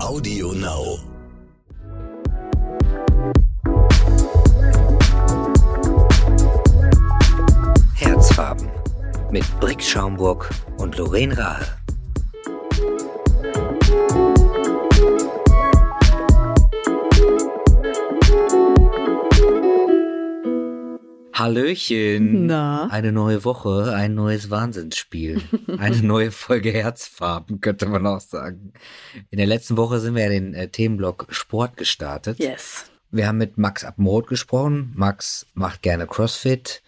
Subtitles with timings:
[0.00, 0.98] Audio Now.
[7.94, 8.68] Herzfarben
[9.32, 11.77] mit Brick Schaumburg und Lorraine Rahe.
[21.38, 22.46] Hallöchen.
[22.46, 22.88] Na?
[22.90, 25.40] Eine neue Woche, ein neues Wahnsinnsspiel.
[25.78, 28.72] Eine neue Folge Herzfarben, könnte man auch sagen.
[29.30, 32.40] In der letzten Woche sind wir ja den äh, Themenblock Sport gestartet.
[32.40, 32.86] Yes.
[33.12, 34.92] Wir haben mit Max Abmod gesprochen.
[34.96, 36.82] Max macht gerne CrossFit,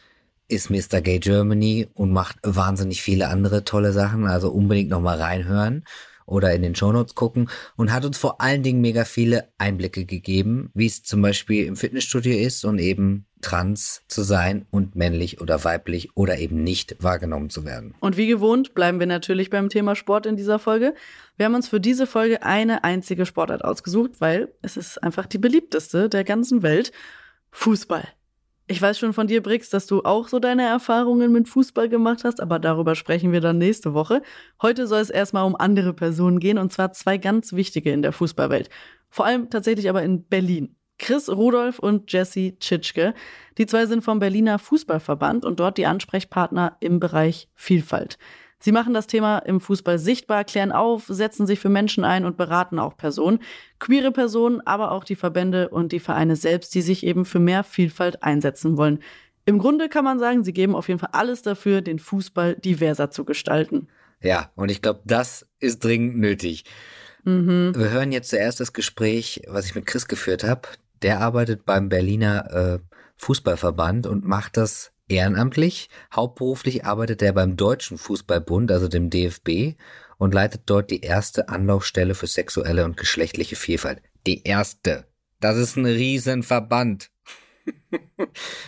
[0.49, 1.01] ist Mr.
[1.01, 4.27] Gay Germany und macht wahnsinnig viele andere tolle Sachen.
[4.27, 5.85] Also unbedingt nochmal reinhören
[6.27, 10.71] oder in den Shownotes gucken und hat uns vor allen Dingen mega viele Einblicke gegeben,
[10.75, 15.65] wie es zum Beispiel im Fitnessstudio ist und eben trans zu sein und männlich oder
[15.65, 17.95] weiblich oder eben nicht wahrgenommen zu werden.
[18.01, 20.95] Und wie gewohnt bleiben wir natürlich beim Thema Sport in dieser Folge.
[21.37, 25.39] Wir haben uns für diese Folge eine einzige Sportart ausgesucht, weil es ist einfach die
[25.39, 26.93] beliebteste der ganzen Welt.
[27.53, 28.07] Fußball.
[28.71, 32.23] Ich weiß schon von dir, Brix, dass du auch so deine Erfahrungen mit Fußball gemacht
[32.23, 34.23] hast, aber darüber sprechen wir dann nächste Woche.
[34.63, 38.13] Heute soll es erstmal um andere Personen gehen, und zwar zwei ganz wichtige in der
[38.13, 38.71] Fußballwelt.
[39.09, 40.77] Vor allem tatsächlich aber in Berlin.
[41.01, 43.15] Chris Rudolph und Jesse Tschitschke.
[43.59, 48.19] Die zwei sind vom Berliner Fußballverband und dort die Ansprechpartner im Bereich Vielfalt.
[48.59, 52.37] Sie machen das Thema im Fußball sichtbar, klären auf, setzen sich für Menschen ein und
[52.37, 53.41] beraten auch Personen,
[53.79, 57.65] queere Personen, aber auch die Verbände und die Vereine selbst, die sich eben für mehr
[57.65, 59.03] Vielfalt einsetzen wollen.
[59.47, 63.11] Im Grunde kann man sagen, sie geben auf jeden Fall alles dafür, den Fußball diverser
[63.11, 63.89] zu gestalten.
[64.23, 66.65] Ja, und ich glaube, das ist dringend nötig.
[67.25, 67.73] Mhm.
[67.75, 70.69] Wir hören jetzt zuerst das Gespräch, was ich mit Chris geführt habe.
[71.03, 72.79] Der arbeitet beim Berliner äh,
[73.17, 75.91] Fußballverband und macht das ehrenamtlich.
[76.15, 79.77] Hauptberuflich arbeitet er beim Deutschen Fußballbund, also dem DFB,
[80.19, 84.03] und leitet dort die erste Anlaufstelle für sexuelle und geschlechtliche Vielfalt.
[84.27, 85.07] Die erste.
[85.41, 87.11] Das ist ein Riesenverband.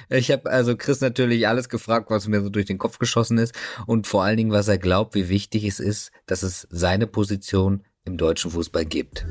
[0.09, 3.55] Ich habe also Chris natürlich alles gefragt, was mir so durch den Kopf geschossen ist
[3.87, 7.85] und vor allen Dingen, was er glaubt, wie wichtig es ist, dass es seine Position
[8.05, 9.25] im deutschen Fußball gibt.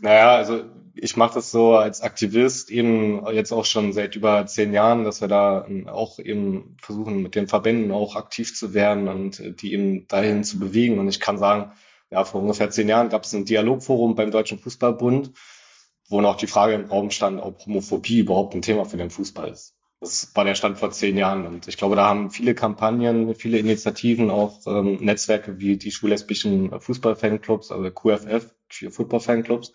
[0.00, 0.64] Naja, also
[1.00, 5.20] ich mache das so als Aktivist eben jetzt auch schon seit über zehn Jahren, dass
[5.20, 10.08] wir da auch eben versuchen, mit den Verbänden auch aktiv zu werden und die eben
[10.08, 10.98] dahin zu bewegen.
[10.98, 11.72] Und ich kann sagen,
[12.10, 15.32] ja, vor ungefähr zehn Jahren gab es ein Dialogforum beim Deutschen Fußballbund,
[16.08, 19.48] wo noch die Frage im Raum stand, ob Homophobie überhaupt ein Thema für den Fußball
[19.50, 19.74] ist.
[20.00, 21.44] Das war der Stand vor zehn Jahren.
[21.44, 26.80] Und ich glaube, da haben viele Kampagnen, viele Initiativen, auch ähm, Netzwerke wie die schwul-lesbischen
[26.80, 29.72] Fußball-Fanclubs, also QFF, Queer Football Fanclubs,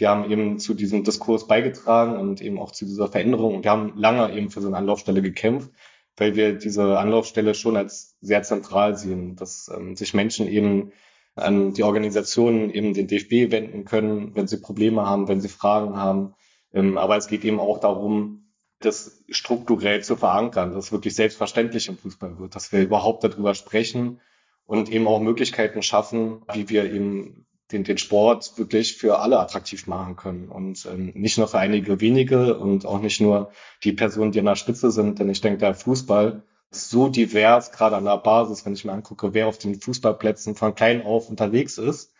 [0.00, 3.56] die haben eben zu diesem Diskurs beigetragen und eben auch zu dieser Veränderung.
[3.56, 5.70] Und wir haben lange eben für so eine Anlaufstelle gekämpft,
[6.16, 10.92] weil wir diese Anlaufstelle schon als sehr zentral sehen, dass ähm, sich Menschen eben
[11.36, 15.96] an die Organisationen, eben den DFB wenden können, wenn sie Probleme haben, wenn sie Fragen
[15.96, 16.34] haben.
[16.72, 21.88] Ähm, aber es geht eben auch darum, das strukturell zu verankern, dass es wirklich selbstverständlich
[21.88, 24.20] im Fußball wird, dass wir überhaupt darüber sprechen
[24.64, 29.86] und eben auch Möglichkeiten schaffen, wie wir eben den, den Sport wirklich für alle attraktiv
[29.86, 33.50] machen können und ähm, nicht nur für einige wenige und auch nicht nur
[33.84, 37.72] die Personen, die an der Spitze sind, denn ich denke, der Fußball ist so divers,
[37.72, 41.28] gerade an der Basis, wenn ich mir angucke, wer auf den Fußballplätzen von klein auf
[41.28, 42.12] unterwegs ist.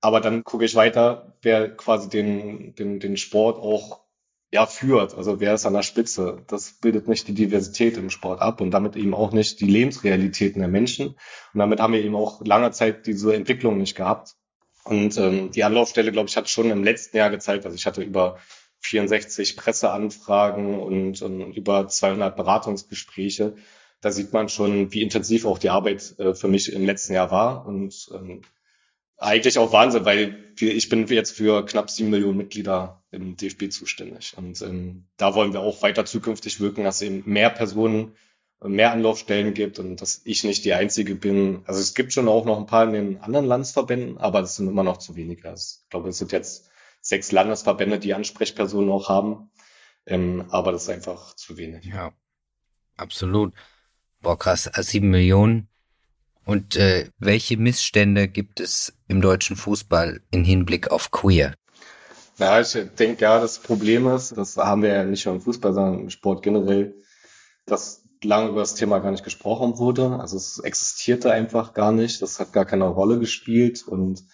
[0.00, 4.00] Aber dann gucke ich weiter, wer quasi den, den, den Sport auch
[4.52, 5.14] ja, führt.
[5.14, 6.42] Also wer ist an der Spitze?
[6.46, 10.60] Das bildet nicht die Diversität im Sport ab und damit eben auch nicht die Lebensrealitäten
[10.60, 11.08] der Menschen.
[11.08, 14.36] Und damit haben wir eben auch lange Zeit diese Entwicklung nicht gehabt.
[14.86, 18.02] Und ähm, die Anlaufstelle, glaube ich, hat schon im letzten Jahr gezeigt, also ich hatte
[18.02, 18.38] über
[18.80, 23.56] 64 Presseanfragen und, und über 200 Beratungsgespräche.
[24.00, 27.32] Da sieht man schon, wie intensiv auch die Arbeit äh, für mich im letzten Jahr
[27.32, 27.66] war.
[27.66, 28.42] Und ähm,
[29.16, 33.70] eigentlich auch Wahnsinn, weil wir, ich bin jetzt für knapp sieben Millionen Mitglieder im DFB
[33.70, 34.34] zuständig.
[34.36, 38.12] Und ähm, da wollen wir auch weiter zukünftig wirken, dass eben mehr Personen
[38.62, 41.62] mehr Anlaufstellen gibt und dass ich nicht die Einzige bin.
[41.66, 44.68] Also es gibt schon auch noch ein paar in den anderen Landesverbänden, aber das sind
[44.68, 45.48] immer noch zu wenige.
[45.48, 46.70] Also ich glaube, es sind jetzt
[47.00, 49.50] sechs Landesverbände, die Ansprechpersonen auch haben.
[50.06, 51.84] Ähm, aber das ist einfach zu wenig.
[51.84, 52.12] Ja,
[52.96, 53.52] absolut.
[54.20, 55.68] Boah, krass, sieben Millionen.
[56.44, 61.54] Und äh, welche Missstände gibt es im deutschen Fußball in Hinblick auf Queer?
[62.38, 65.72] Na, ich denke ja, das Problem ist, das haben wir ja nicht nur im Fußball,
[65.72, 66.94] sondern im Sport generell,
[67.64, 70.18] dass lange über das Thema gar nicht gesprochen wurde.
[70.20, 72.22] Also es existierte einfach gar nicht.
[72.22, 73.86] Das hat gar keine Rolle gespielt.
[73.86, 74.24] Und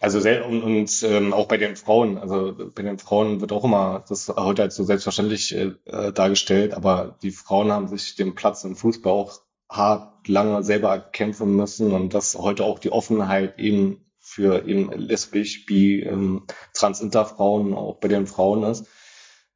[0.00, 4.04] also und, und ähm, auch bei den Frauen, also bei den Frauen wird auch immer
[4.06, 8.76] das heute als so selbstverständlich äh, dargestellt, aber die Frauen haben sich den Platz im
[8.76, 9.40] Fußball auch
[9.70, 11.92] hart lange selber kämpfen müssen.
[11.92, 18.08] Und dass heute auch die Offenheit eben für eben lesbisch, bi, ähm, transinterfrauen auch bei
[18.08, 18.86] den Frauen ist,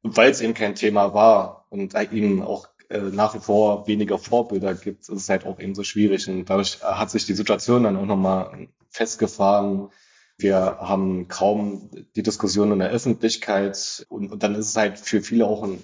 [0.03, 4.73] weil es eben kein Thema war und eben auch äh, nach wie vor weniger Vorbilder
[4.75, 7.97] gibt, ist es halt auch eben so schwierig und dadurch hat sich die Situation dann
[7.97, 9.89] auch nochmal festgefahren.
[10.37, 15.21] Wir haben kaum die Diskussion in der Öffentlichkeit und, und dann ist es halt für
[15.21, 15.83] viele auch ein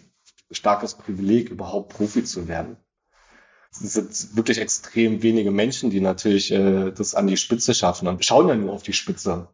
[0.52, 2.78] starkes Privileg, überhaupt Profi zu werden
[3.84, 8.24] es sind wirklich extrem wenige Menschen, die natürlich äh, das an die Spitze schaffen und
[8.24, 9.50] schauen ja nur auf die Spitze.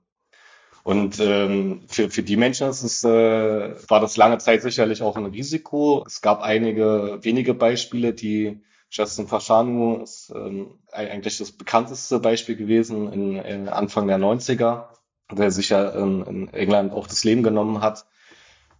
[0.83, 3.09] Und ähm, für, für die Menschen ist es, äh,
[3.89, 6.03] war das lange Zeit sicherlich auch ein Risiko.
[6.07, 13.11] Es gab einige wenige Beispiele, die Justin Fashanu ist ähm, eigentlich das bekannteste Beispiel gewesen
[13.13, 14.87] in, in Anfang der 90er,
[15.31, 18.05] der sich ja in, in England auch das Leben genommen hat.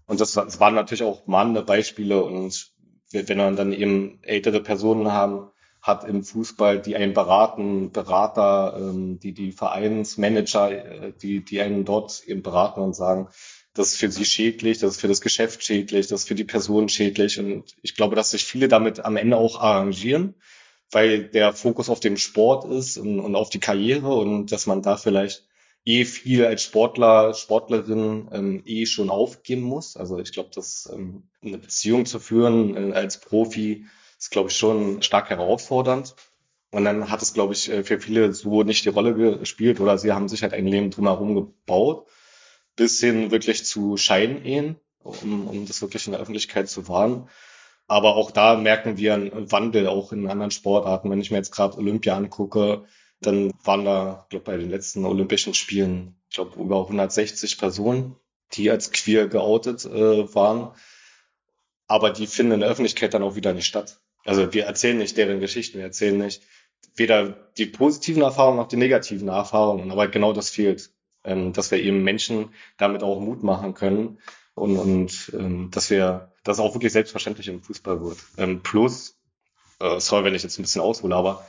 [0.07, 2.71] Und das, das waren natürlich auch mahnende Beispiele und
[3.13, 5.51] wenn man dann eben ältere Personen haben,
[5.81, 11.85] hat im Fußball, die einen beraten, Berater, ähm, die die Vereinsmanager, äh, die die einen
[11.85, 13.29] dort eben beraten und sagen,
[13.73, 16.43] das ist für sie schädlich, das ist für das Geschäft schädlich, das ist für die
[16.43, 17.39] Person schädlich.
[17.39, 20.35] Und ich glaube, dass sich viele damit am Ende auch arrangieren,
[20.91, 24.81] weil der Fokus auf dem Sport ist und, und auf die Karriere und dass man
[24.81, 25.47] da vielleicht
[25.85, 29.97] eh viel als Sportler, Sportlerin ähm, eh schon aufgeben muss.
[29.97, 33.85] Also ich glaube, dass ähm, eine Beziehung zu führen äh, als Profi
[34.21, 36.15] ist, glaube ich, schon stark herausfordernd.
[36.69, 39.97] Und dann hat es, glaube ich, äh, für viele so nicht die Rolle gespielt oder
[39.97, 42.07] sie haben sich halt ein Leben drumherum gebaut,
[42.75, 47.29] bis hin wirklich zu Scheinehen, um, um das wirklich in der Öffentlichkeit zu wahren.
[47.87, 51.09] Aber auch da merken wir einen Wandel auch in anderen Sportarten.
[51.09, 52.85] Wenn ich mir jetzt gerade Olympia angucke,
[53.19, 58.15] dann waren da, glaube bei den letzten Olympischen Spielen, ich glaube, über 160 Personen,
[58.53, 60.73] die als queer geoutet äh, waren.
[61.87, 64.00] Aber die finden in der Öffentlichkeit dann auch wieder nicht statt.
[64.25, 66.43] Also wir erzählen nicht deren Geschichten, wir erzählen nicht
[66.95, 69.91] weder die positiven Erfahrungen noch die negativen Erfahrungen.
[69.91, 70.91] Aber genau das fehlt,
[71.23, 74.19] ähm, dass wir eben Menschen damit auch Mut machen können
[74.55, 78.17] und, und ähm, dass wir das auch wirklich selbstverständlich im Fußball wird.
[78.37, 79.17] Ähm, plus,
[79.79, 81.45] äh, sorry, wenn ich jetzt ein bisschen aushole, aber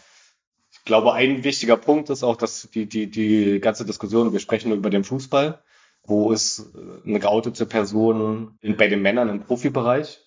[0.70, 4.68] ich glaube, ein wichtiger Punkt ist auch, dass die, die, die ganze Diskussion, wir sprechen
[4.68, 5.62] nur über den Fußball,
[6.04, 10.20] wo ist äh, eine geoutete Person in, bei den Männern im Profibereich.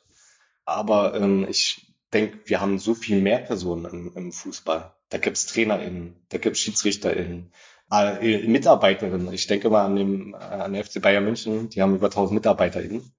[0.66, 4.94] Aber ähm, ich denke, wir haben so viel mehr Personen im, im Fußball.
[5.10, 7.52] Da gibt's TrainerInnen, da gibt's SchiedsrichterInnen,
[7.92, 9.32] äh, Mitarbeiterinnen.
[9.34, 12.36] Ich denke mal an, dem, äh, an der FC Bayern München, die haben über 1000
[12.36, 13.14] MitarbeiterInnen.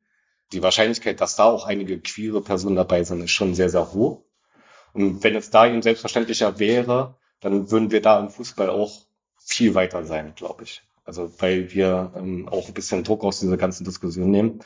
[0.52, 4.24] Die Wahrscheinlichkeit, dass da auch einige queere Personen dabei sind, ist schon sehr, sehr hoch.
[4.92, 9.06] Und wenn es da eben selbstverständlicher wäre, dann würden wir da im Fußball auch
[9.38, 10.82] viel weiter sein, glaube ich.
[11.04, 14.60] Also weil wir ähm, auch ein bisschen Druck aus dieser ganzen Diskussion nehmen.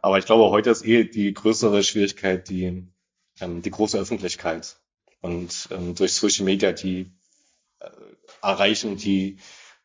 [0.00, 2.86] Aber ich glaube, heute ist eh die größere Schwierigkeit die,
[3.40, 4.76] ähm, die große Öffentlichkeit.
[5.20, 7.12] Und ähm, durch Social Media, die
[7.80, 7.88] äh,
[8.42, 9.38] erreichen die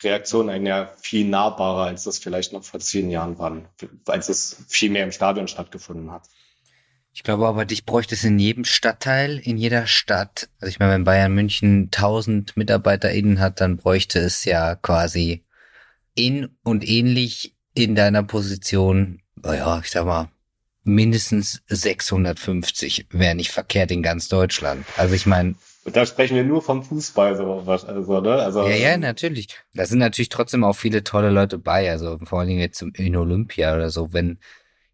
[0.03, 3.67] Reaktionen einen ja viel nahbarer, als das vielleicht noch vor zehn Jahren waren,
[4.05, 6.23] als es viel mehr im Stadion stattgefunden hat.
[7.13, 10.49] Ich glaube aber, dich bräuchte es in jedem Stadtteil, in jeder Stadt.
[10.59, 15.43] Also ich meine, wenn Bayern München 1000 MitarbeiterInnen hat, dann bräuchte es ja quasi
[16.13, 20.29] in und ähnlich in deiner Position, naja, ich sag mal,
[20.87, 24.85] mindestens 650 wäre nicht verkehrt in ganz Deutschland.
[24.97, 28.33] Also ich meine, und da sprechen wir nur vom Fußball, so was, also, ne?
[28.33, 29.47] Also, ja, ja, natürlich.
[29.73, 33.15] Da sind natürlich trotzdem auch viele tolle Leute bei, also vor allen Dingen jetzt in
[33.15, 34.37] Olympia oder so, wenn,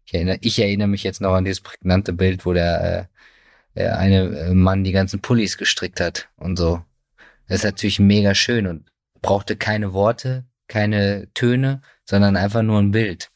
[0.04, 3.08] ich erinnere, ich erinnere mich jetzt noch an dieses prägnante Bild, wo der,
[3.74, 6.84] äh, eine äh, Mann die ganzen Pullis gestrickt hat und so.
[7.48, 8.88] Das ist natürlich mega schön und
[9.20, 13.30] brauchte keine Worte, keine Töne, sondern einfach nur ein Bild.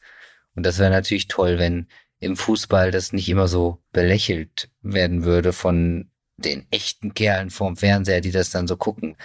[0.55, 1.87] Und das wäre natürlich toll, wenn
[2.19, 8.21] im Fußball das nicht immer so belächelt werden würde von den echten Kerlen vorm Fernseher,
[8.21, 9.17] die das dann so gucken.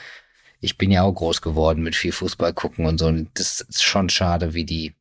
[0.60, 3.06] Ich bin ja auch groß geworden mit viel Fußball gucken und so.
[3.06, 4.94] Und das ist schon schade, wie die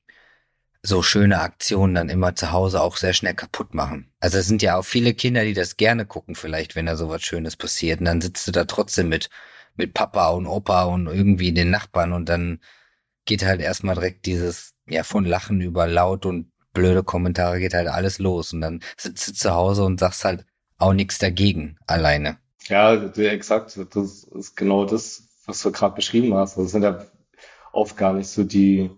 [0.81, 4.11] so schöne Aktionen dann immer zu Hause auch sehr schnell kaputt machen.
[4.19, 7.09] Also es sind ja auch viele Kinder, die das gerne gucken, vielleicht, wenn da so
[7.09, 7.99] was Schönes passiert.
[7.99, 9.29] Und dann sitzt du da trotzdem mit,
[9.75, 12.59] mit Papa und Opa und irgendwie den Nachbarn und dann
[13.25, 17.87] geht halt erstmal direkt dieses, ja, von Lachen über laut und blöde Kommentare geht halt
[17.87, 18.53] alles los.
[18.53, 20.45] Und dann sitzt du zu Hause und sagst halt
[20.77, 22.37] auch nichts dagegen, alleine.
[22.67, 23.79] Ja, exakt.
[23.93, 26.57] Das ist genau das, was du gerade beschrieben hast.
[26.57, 27.05] Das sind ja
[27.71, 28.89] oft gar nicht so die,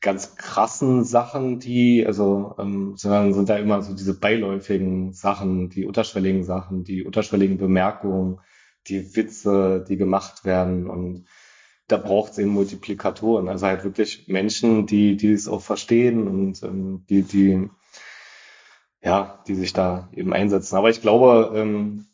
[0.00, 5.84] ganz krassen Sachen, die, also, ähm, sondern sind da immer so diese beiläufigen Sachen, die
[5.84, 8.40] unterschwelligen Sachen, die unterschwelligen Bemerkungen,
[8.86, 11.26] die Witze, die gemacht werden und
[11.88, 16.62] da braucht es eben Multiplikatoren, also halt wirklich Menschen, die, die es auch verstehen und
[16.62, 17.70] ähm, die, die,
[19.02, 20.76] ja, die sich da eben einsetzen.
[20.76, 22.06] Aber ich glaube, ähm,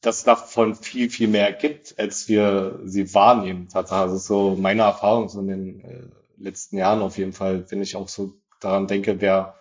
[0.00, 3.68] dass es davon viel, viel mehr gibt, als wir sie wahrnehmen.
[3.72, 6.02] Das ist so meine Erfahrung so in den äh,
[6.36, 9.56] letzten Jahren auf jeden Fall, wenn ich auch so daran denke, wer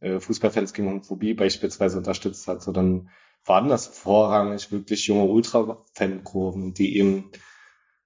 [0.00, 3.10] äh, Fußballfans gegen Homophobie beispielsweise unterstützt hat, so dann
[3.44, 7.30] waren das vorrangig wirklich junge Ultra-Fankurven, die eben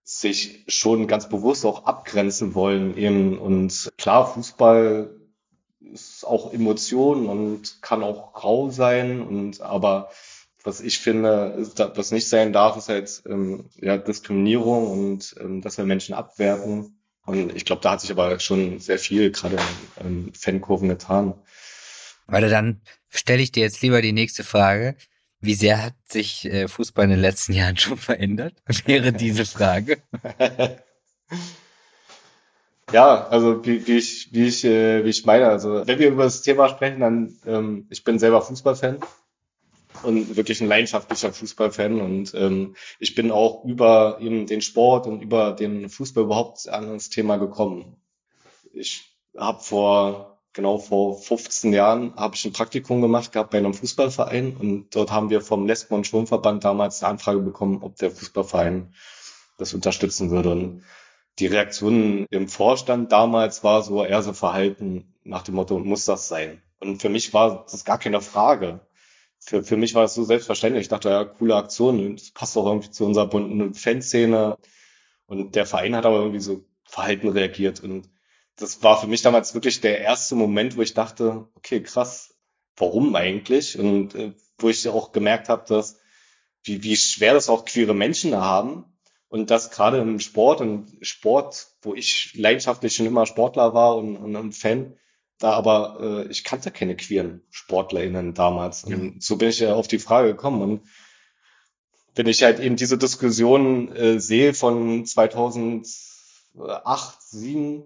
[0.05, 5.15] sich schon ganz bewusst auch abgrenzen wollen eben und klar, Fußball
[5.81, 10.11] ist auch Emotion und kann auch rau sein und aber
[10.65, 15.79] was ich finde, was nicht sein darf, ist halt ähm, ja, Diskriminierung und ähm, dass
[15.79, 16.99] wir Menschen abwerten.
[17.25, 19.57] Und ich glaube, da hat sich aber schon sehr viel gerade
[20.01, 21.35] in ähm, Fankurven getan.
[22.27, 24.97] Warte, dann stelle ich dir jetzt lieber die nächste Frage.
[25.43, 28.55] Wie sehr hat sich äh, Fußball in den letzten Jahren schon verändert?
[28.87, 29.99] Wäre diese Frage.
[32.93, 36.25] ja, also wie, wie ich, wie ich, äh, wie ich meine, also wenn wir über
[36.25, 39.01] das Thema sprechen, dann ähm, ich bin selber Fußballfan
[40.05, 45.23] und wirklich ein leidenschaftlicher Fußballfan und ähm, ich bin auch über eben den Sport und
[45.23, 47.97] über den Fußball überhaupt an das Thema gekommen.
[48.73, 53.75] Ich habe vor genau vor 15 Jahren habe ich ein Praktikum gemacht gehabt bei einem
[53.75, 58.11] Fußballverein und dort haben wir vom Lesben- und Schwimmverband damals eine Anfrage bekommen, ob der
[58.11, 58.95] Fußballverein
[59.59, 60.51] das unterstützen würde.
[60.51, 60.85] Und
[61.39, 66.29] die Reaktion im Vorstand damals war so eher so verhalten nach dem Motto, muss das
[66.29, 66.63] sein?
[66.81, 68.81] Und für mich war das gar keine Frage
[69.45, 70.83] für, für mich war es so selbstverständlich.
[70.83, 74.57] Ich dachte, ja, coole Aktion, das passt auch irgendwie zu unserer bunten Fanszene.
[75.27, 77.81] Und der Verein hat aber irgendwie so verhalten reagiert.
[77.83, 78.09] Und
[78.57, 82.35] das war für mich damals wirklich der erste Moment, wo ich dachte, okay, krass,
[82.77, 83.79] warum eigentlich?
[83.79, 85.99] Und äh, wo ich auch gemerkt habe, dass
[86.63, 88.85] wie, wie schwer das auch queere Menschen haben.
[89.29, 94.17] Und das gerade im Sport und Sport, wo ich leidenschaftlich schon immer Sportler war und,
[94.17, 94.99] und ein Fan,
[95.39, 98.85] da aber äh, ich kannte keine queeren SportlerInnen damals.
[98.85, 100.61] Und so bin ich ja auf die Frage gekommen.
[100.61, 100.83] Und
[102.15, 105.87] wenn ich halt eben diese Diskussion äh, sehe von 2008,
[106.53, 107.85] 2007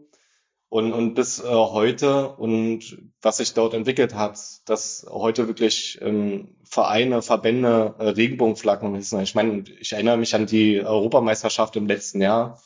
[0.76, 6.56] und, und bis äh, heute und was sich dort entwickelt hat, dass heute wirklich ähm,
[6.64, 9.22] Vereine, Verbände äh, Regenbogenflaggen hissen.
[9.22, 12.60] Ich meine, ich erinnere mich an die Europameisterschaft im letzten Jahr,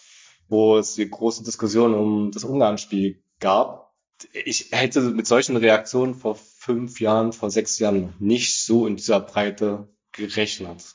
[0.49, 3.91] wo es die große Diskussion um das Ungarn-Spiel gab
[4.45, 9.21] ich hätte mit solchen Reaktionen vor fünf Jahren, vor sechs Jahren nicht so in dieser
[9.21, 10.95] Breite gerechnet.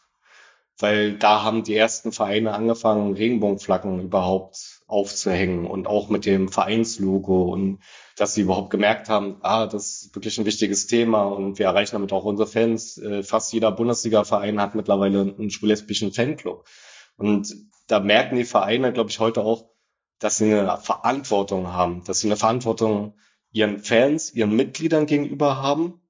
[0.77, 7.43] Weil da haben die ersten Vereine angefangen, Regenbogenflaggen überhaupt aufzuhängen und auch mit dem Vereinslogo
[7.51, 7.79] und
[8.17, 11.93] dass sie überhaupt gemerkt haben, ah, das ist wirklich ein wichtiges Thema und wir erreichen
[11.93, 12.97] damit auch unsere Fans.
[12.97, 16.65] Äh, fast jeder Bundesliga-Verein hat mittlerweile einen schwul-lesbischen Fanclub.
[17.17, 17.55] Und
[17.87, 19.69] da merken die Vereine, glaube ich, heute auch,
[20.19, 23.15] dass sie eine Verantwortung haben, dass sie eine Verantwortung
[23.51, 26.01] ihren Fans, ihren Mitgliedern gegenüber haben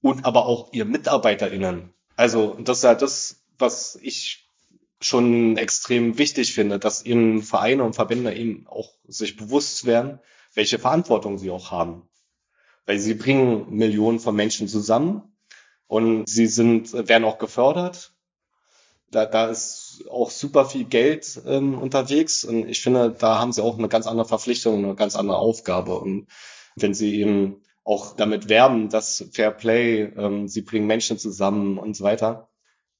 [0.00, 1.92] und aber auch ihren MitarbeiterInnen.
[2.16, 4.43] Also das ist ja das, was ich
[5.04, 10.20] schon extrem wichtig finde, dass eben Vereine und Verbände eben auch sich bewusst werden,
[10.54, 12.08] welche Verantwortung sie auch haben.
[12.86, 15.36] Weil sie bringen Millionen von Menschen zusammen
[15.86, 18.14] und sie sind, werden auch gefördert
[19.14, 23.62] da, da ist auch super viel Geld ähm, unterwegs und ich finde, da haben sie
[23.62, 25.98] auch eine ganz andere Verpflichtung, eine ganz andere Aufgabe.
[25.98, 26.26] Und
[26.76, 31.96] wenn sie eben auch damit werben, dass Fair Play, ähm, sie bringen Menschen zusammen und
[31.96, 32.48] so weiter,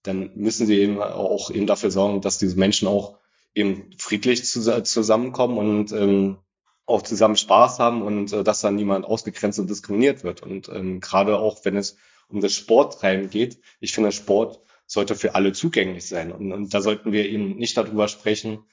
[0.05, 3.19] dann müssen sie eben auch eben dafür sorgen, dass diese Menschen auch
[3.55, 6.39] eben friedlich zusammenkommen und ähm,
[6.87, 10.43] auch zusammen Spaß haben und äh, dass dann niemand ausgegrenzt und diskriminiert wird.
[10.43, 11.97] Und ähm, gerade auch, wenn es
[12.29, 16.31] um das Sporttreiben geht, ich finde, Sport sollte für alle zugänglich sein.
[16.33, 18.65] Und, und da sollten wir eben nicht darüber sprechen,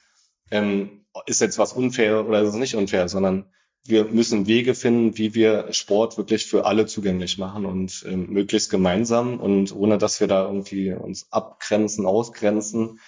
[0.50, 3.50] ähm, ist jetzt was unfair oder ist es nicht unfair, sondern
[3.84, 8.70] wir müssen Wege finden, wie wir Sport wirklich für alle zugänglich machen und ähm, möglichst
[8.70, 13.00] gemeinsam und ohne, dass wir da irgendwie uns abgrenzen, ausgrenzen.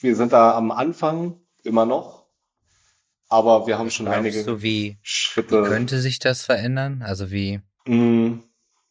[0.00, 2.26] Wir sind da am Anfang immer noch,
[3.28, 5.62] aber wir haben schon Glaubst einige du, wie, Schritte.
[5.62, 7.02] Wie könnte sich das verändern?
[7.02, 7.60] Also wie?
[7.86, 8.40] Mm,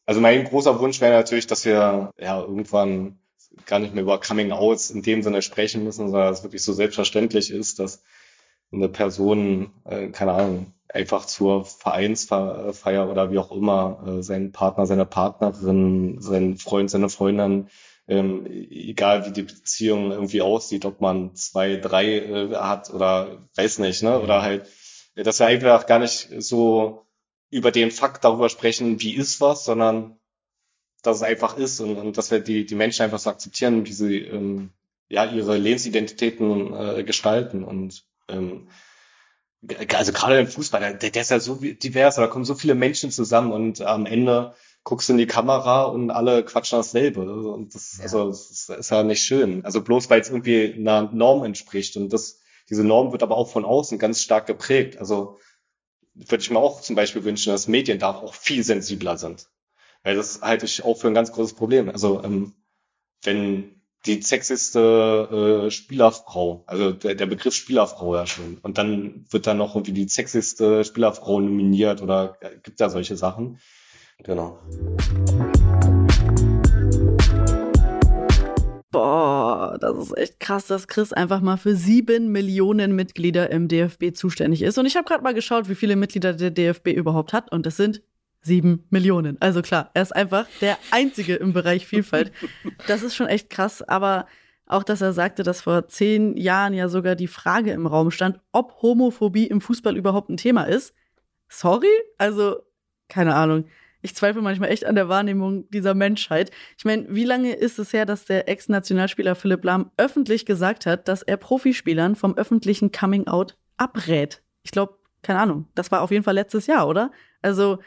[0.05, 3.19] also mein großer Wunsch wäre natürlich, dass wir ja irgendwann
[3.65, 6.71] gar nicht mehr über Coming Outs in dem Sinne sprechen müssen, sondern es wirklich so
[6.71, 8.03] selbstverständlich ist, dass
[8.71, 14.85] eine Person, äh, keine Ahnung, einfach zur Vereinsfeier oder wie auch immer äh, seinen Partner,
[14.85, 17.69] seine Partnerin, seinen Freund, seine Freundin,
[18.07, 23.79] ähm, egal wie die Beziehung irgendwie aussieht, ob man zwei, drei äh, hat oder weiß
[23.79, 24.19] nicht, ne?
[24.19, 24.65] Oder halt,
[25.15, 27.05] dass wir einfach gar nicht so
[27.51, 30.19] über den Fakt darüber sprechen, wie ist was, sondern
[31.03, 33.93] dass es einfach ist und, und dass wir die, die Menschen einfach so akzeptieren, wie
[33.93, 34.71] sie ähm,
[35.07, 37.63] ja ihre Lebensidentitäten äh, gestalten.
[37.63, 38.69] Und ähm,
[39.93, 43.11] also gerade im Fußball, der, der ist ja so divers, da kommen so viele Menschen
[43.11, 47.21] zusammen und am Ende guckst du in die Kamera und alle quatschen dasselbe.
[47.21, 48.03] Und das, ja.
[48.03, 49.65] also, das ist, ist ja nicht schön.
[49.65, 51.97] Also bloß weil es irgendwie einer Norm entspricht.
[51.97, 52.39] Und das,
[52.69, 54.97] diese Norm wird aber auch von außen ganz stark geprägt.
[54.97, 55.37] Also
[56.13, 59.49] würde ich mir auch zum Beispiel wünschen, dass Medien da auch viel sensibler sind.
[60.03, 61.89] Weil das halte ich auch für ein ganz großes Problem.
[61.89, 62.53] Also ähm,
[63.23, 68.57] wenn die sexiste äh, Spielerfrau, also der, der Begriff Spielerfrau ja schon.
[68.61, 73.17] Und dann wird dann noch irgendwie die sexiste Spielerfrau nominiert oder äh, gibt da solche
[73.17, 73.59] Sachen.
[74.23, 74.59] Genau.
[78.91, 84.13] Boah, das ist echt krass, dass Chris einfach mal für sieben Millionen Mitglieder im DFB
[84.13, 84.77] zuständig ist.
[84.77, 87.51] Und ich habe gerade mal geschaut, wie viele Mitglieder der DFB überhaupt hat.
[87.51, 88.01] Und es sind
[88.41, 89.37] sieben Millionen.
[89.41, 92.31] Also klar, er ist einfach der Einzige im Bereich Vielfalt.
[92.87, 93.81] Das ist schon echt krass.
[93.81, 94.27] Aber
[94.65, 98.39] auch, dass er sagte, dass vor zehn Jahren ja sogar die Frage im Raum stand,
[98.51, 100.93] ob Homophobie im Fußball überhaupt ein Thema ist.
[101.49, 101.87] Sorry?
[102.17, 102.61] Also,
[103.07, 103.65] keine Ahnung.
[104.01, 106.51] Ich zweifle manchmal echt an der Wahrnehmung dieser Menschheit.
[106.77, 111.07] Ich meine, wie lange ist es her, dass der Ex-Nationalspieler Philipp Lahm öffentlich gesagt hat,
[111.07, 114.41] dass er Profispielern vom öffentlichen Coming-out abrät?
[114.63, 115.67] Ich glaube, keine Ahnung.
[115.75, 117.11] Das war auf jeden Fall letztes Jahr, oder?
[117.41, 117.79] Also,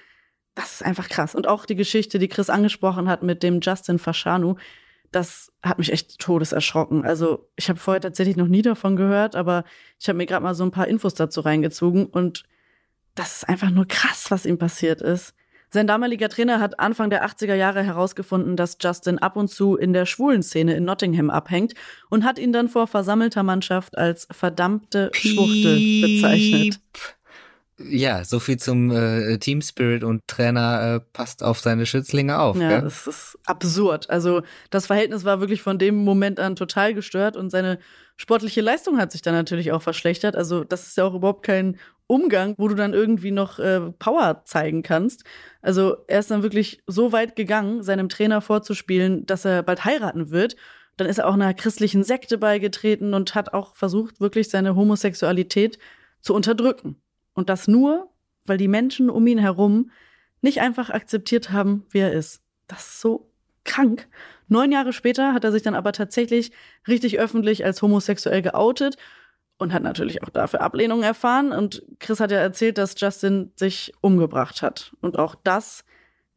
[0.54, 1.34] das ist einfach krass.
[1.34, 4.56] Und auch die Geschichte, die Chris angesprochen hat mit dem Justin Fashanu,
[5.10, 7.04] das hat mich echt todeserschrocken.
[7.04, 9.64] Also ich habe vorher tatsächlich noch nie davon gehört, aber
[10.00, 12.44] ich habe mir gerade mal so ein paar Infos dazu reingezogen und
[13.14, 15.34] das ist einfach nur krass, was ihm passiert ist.
[15.68, 19.94] Sein damaliger Trainer hat Anfang der 80er Jahre herausgefunden, dass Justin ab und zu in
[19.94, 21.72] der schwulen Szene in Nottingham abhängt
[22.10, 26.80] und hat ihn dann vor versammelter Mannschaft als verdammte Schwuchtel bezeichnet.
[27.88, 32.56] Ja, so viel zum äh, Team Spirit und Trainer äh, passt auf seine Schützlinge auf.
[32.56, 32.80] Ja, gell?
[32.82, 34.10] das ist absurd.
[34.10, 37.78] Also das Verhältnis war wirklich von dem Moment an total gestört und seine
[38.16, 40.36] sportliche Leistung hat sich dann natürlich auch verschlechtert.
[40.36, 44.42] Also das ist ja auch überhaupt kein Umgang, wo du dann irgendwie noch äh, Power
[44.44, 45.24] zeigen kannst.
[45.62, 50.30] Also er ist dann wirklich so weit gegangen, seinem Trainer vorzuspielen, dass er bald heiraten
[50.30, 50.56] wird.
[50.96, 55.78] Dann ist er auch einer christlichen Sekte beigetreten und hat auch versucht, wirklich seine Homosexualität
[56.20, 57.00] zu unterdrücken.
[57.34, 58.10] Und das nur,
[58.44, 59.90] weil die Menschen um ihn herum
[60.40, 62.42] nicht einfach akzeptiert haben, wie er ist.
[62.66, 63.30] Das ist so
[63.64, 64.08] krank.
[64.48, 66.52] Neun Jahre später hat er sich dann aber tatsächlich
[66.86, 68.96] richtig öffentlich als homosexuell geoutet
[69.58, 71.52] und hat natürlich auch dafür Ablehnung erfahren.
[71.52, 74.94] Und Chris hat ja erzählt, dass Justin sich umgebracht hat.
[75.00, 75.84] Und auch das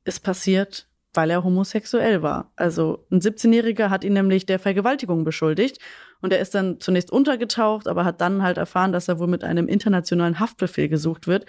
[0.03, 2.51] ist passiert, weil er homosexuell war.
[2.55, 5.79] Also ein 17-Jähriger hat ihn nämlich der Vergewaltigung beschuldigt
[6.21, 9.43] und er ist dann zunächst untergetaucht, aber hat dann halt erfahren, dass er wohl mit
[9.43, 11.45] einem internationalen Haftbefehl gesucht wird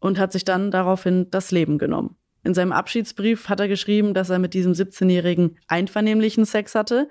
[0.00, 2.16] und hat sich dann daraufhin das Leben genommen.
[2.42, 7.08] In seinem Abschiedsbrief hat er geschrieben, dass er mit diesem 17-Jährigen einvernehmlichen Sex hatte,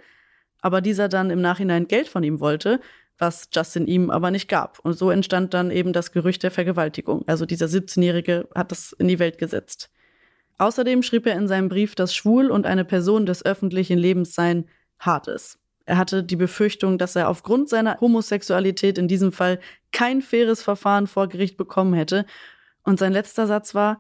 [0.62, 2.80] aber dieser dann im Nachhinein Geld von ihm wollte,
[3.18, 4.80] was Justin ihm aber nicht gab.
[4.80, 7.24] Und so entstand dann eben das Gerücht der Vergewaltigung.
[7.28, 9.90] Also dieser 17-Jährige hat das in die Welt gesetzt.
[10.58, 14.66] Außerdem schrieb er in seinem Brief, dass schwul und eine Person des öffentlichen Lebens sein
[15.00, 15.60] hart ist.
[15.86, 19.60] Er hatte die Befürchtung, dass er aufgrund seiner Homosexualität in diesem Fall
[19.92, 22.26] kein faires Verfahren vor Gericht bekommen hätte.
[22.84, 24.00] Und sein letzter Satz war,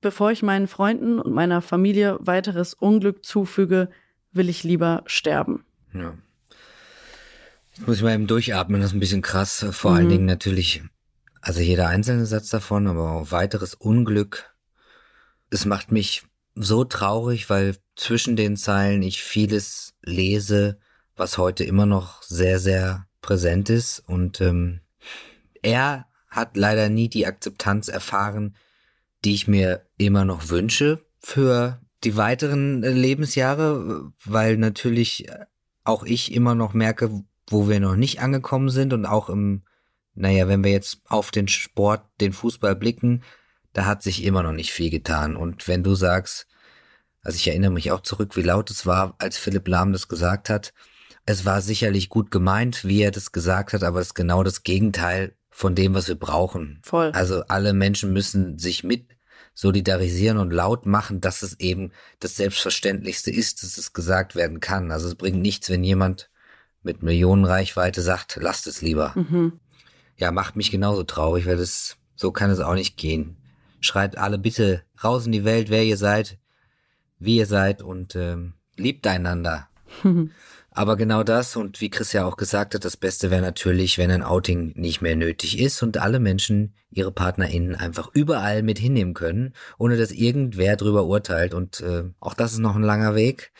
[0.00, 3.88] bevor ich meinen Freunden und meiner Familie weiteres Unglück zufüge,
[4.32, 5.64] will ich lieber sterben.
[5.94, 6.14] Ja.
[7.74, 9.66] Jetzt muss ich mal eben durchatmen, das ist ein bisschen krass.
[9.70, 9.96] Vor mhm.
[9.96, 10.82] allen Dingen natürlich,
[11.40, 14.54] also jeder einzelne Satz davon, aber auch weiteres Unglück.
[15.50, 16.24] Es macht mich
[16.54, 20.78] so traurig, weil zwischen den Zeilen ich vieles lese,
[21.16, 24.00] was heute immer noch sehr, sehr präsent ist.
[24.00, 24.80] Und ähm,
[25.62, 28.56] er hat leider nie die Akzeptanz erfahren,
[29.24, 35.28] die ich mir immer noch wünsche für die weiteren äh, Lebensjahre, weil natürlich
[35.84, 39.62] auch ich immer noch merke, wo wir noch nicht angekommen sind und auch im,
[40.14, 43.22] naja, wenn wir jetzt auf den Sport, den Fußball blicken,
[43.72, 45.36] da hat sich immer noch nicht viel getan.
[45.36, 46.46] Und wenn du sagst,
[47.22, 50.50] also ich erinnere mich auch zurück, wie laut es war, als Philipp Lahm das gesagt
[50.50, 50.72] hat,
[51.26, 54.62] es war sicherlich gut gemeint, wie er das gesagt hat, aber es ist genau das
[54.62, 56.78] Gegenteil von dem, was wir brauchen.
[56.82, 57.10] Voll.
[57.10, 59.16] Also alle Menschen müssen sich mit
[59.52, 64.92] solidarisieren und laut machen, dass es eben das Selbstverständlichste ist, dass es gesagt werden kann.
[64.92, 66.30] Also es bringt nichts, wenn jemand
[66.82, 69.12] mit Millionenreichweite sagt, lasst es lieber.
[69.16, 69.58] Mhm.
[70.18, 73.36] Ja, macht mich genauso traurig, weil das, so kann es auch nicht gehen.
[73.80, 76.38] Schreibt alle bitte raus in die Welt, wer ihr seid,
[77.18, 79.68] wie ihr seid und ähm, liebt einander.
[80.76, 84.10] Aber genau das und wie Chris ja auch gesagt hat, das Beste wäre natürlich, wenn
[84.10, 89.14] ein Outing nicht mehr nötig ist und alle Menschen ihre PartnerInnen einfach überall mit hinnehmen
[89.14, 91.54] können, ohne dass irgendwer drüber urteilt.
[91.54, 93.52] Und äh, auch das ist noch ein langer Weg.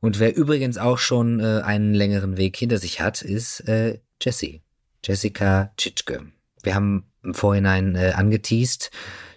[0.00, 4.60] Und wer übrigens auch schon äh, einen längeren Weg hinter sich hat, ist äh, Jessie.
[5.02, 6.26] Jessica Tschitschke.
[6.62, 8.90] Wir haben im Vorhinein äh, angeteased,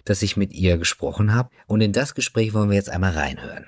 [0.04, 1.48] dass ich mit ihr gesprochen habe.
[1.66, 3.64] Und in das Gespräch wollen wir jetzt einmal reinhören.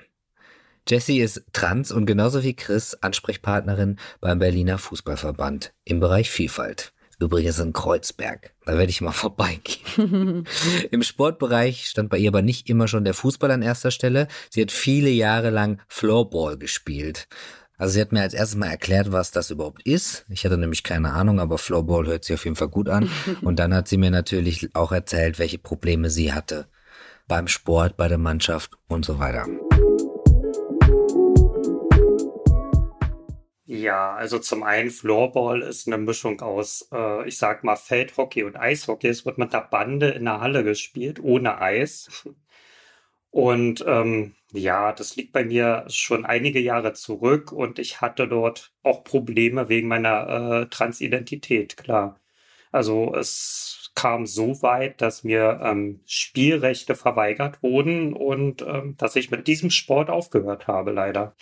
[0.87, 6.93] Jessie ist trans und genauso wie Chris Ansprechpartnerin beim Berliner Fußballverband im Bereich Vielfalt.
[7.19, 8.51] Übrigens in Kreuzberg.
[8.65, 10.47] Da werde ich mal vorbeigehen.
[10.91, 14.27] Im Sportbereich stand bei ihr aber nicht immer schon der Fußball an erster Stelle.
[14.49, 17.27] Sie hat viele Jahre lang Floorball gespielt.
[17.77, 20.25] Also sie hat mir als erstes mal erklärt, was das überhaupt ist.
[20.29, 23.09] Ich hatte nämlich keine Ahnung, aber Floorball hört sich auf jeden Fall gut an.
[23.41, 26.67] Und dann hat sie mir natürlich auch erzählt, welche Probleme sie hatte
[27.27, 29.47] beim Sport, bei der Mannschaft und so weiter.
[33.73, 38.57] Ja, also zum einen Floorball ist eine Mischung aus, äh, ich sag mal, Feldhockey und
[38.57, 39.07] Eishockey.
[39.07, 42.27] Es wird mit der Bande in der Halle gespielt, ohne Eis.
[43.29, 48.73] Und ähm, ja, das liegt bei mir schon einige Jahre zurück und ich hatte dort
[48.83, 52.19] auch Probleme wegen meiner äh, Transidentität, klar.
[52.71, 59.31] Also es kam so weit, dass mir ähm, Spielrechte verweigert wurden und ähm, dass ich
[59.31, 61.35] mit diesem Sport aufgehört habe, leider.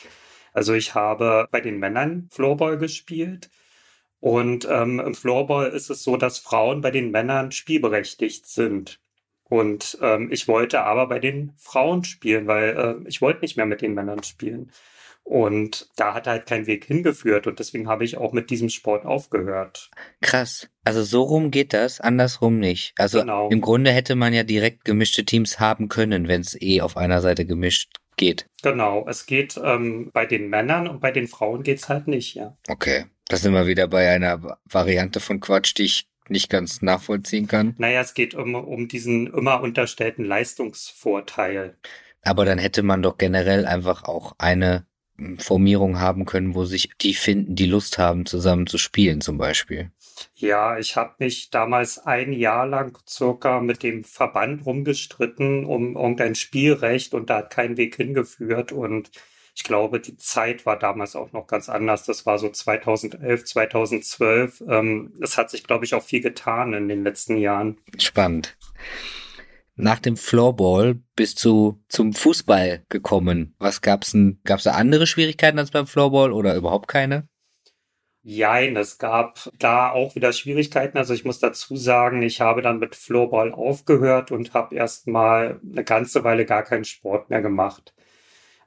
[0.54, 3.50] Also ich habe bei den Männern Floorball gespielt.
[4.20, 9.00] Und ähm, im Floorball ist es so, dass Frauen bei den Männern spielberechtigt sind.
[9.44, 13.66] Und ähm, ich wollte aber bei den Frauen spielen, weil äh, ich wollte nicht mehr
[13.66, 14.72] mit den Männern spielen.
[15.24, 19.06] Und da hat halt kein Weg hingeführt und deswegen habe ich auch mit diesem Sport
[19.06, 19.92] aufgehört.
[20.22, 20.70] Krass.
[20.84, 22.94] Also so rum geht das, andersrum nicht.
[22.98, 23.48] Also genau.
[23.50, 27.22] im Grunde hätte man ja direkt gemischte Teams haben können, wenn es eh auf einer
[27.22, 28.46] Seite gemischt geht.
[28.62, 32.56] Genau, es geht ähm, bei den Männern und bei den Frauen geht's halt nicht, ja.
[32.68, 33.06] Okay.
[33.28, 37.76] Das sind wir wieder bei einer Variante von Quatsch, die ich nicht ganz nachvollziehen kann.
[37.78, 41.78] Naja, es geht um, um diesen immer unterstellten Leistungsvorteil.
[42.24, 44.86] Aber dann hätte man doch generell einfach auch eine
[45.18, 49.38] hm, Formierung haben können, wo sich die finden, die Lust haben, zusammen zu spielen, zum
[49.38, 49.92] Beispiel.
[50.36, 56.36] Ja, ich habe mich damals ein Jahr lang circa mit dem Verband rumgestritten um irgendein
[56.36, 59.12] Spielrecht und da hat kein Weg hingeführt und
[59.60, 62.06] ich glaube, die Zeit war damals auch noch ganz anders.
[62.06, 64.64] Das war so 2011, 2012.
[64.70, 67.78] Ähm, es hat sich, glaube ich, auch viel getan in den letzten Jahren.
[67.98, 68.56] Spannend.
[69.76, 73.56] Nach dem Floorball bist du zum Fußball gekommen.
[73.60, 74.40] Was gab's denn?
[74.46, 77.28] Gab's da andere Schwierigkeiten als beim Floorball oder überhaupt keine?
[78.22, 80.98] Jein, es gab da auch wieder Schwierigkeiten.
[80.98, 85.60] Also ich muss dazu sagen, ich habe dann mit Floorball aufgehört und habe erst mal
[85.72, 87.94] eine ganze Weile gar keinen Sport mehr gemacht.